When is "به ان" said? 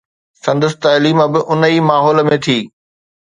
1.33-1.61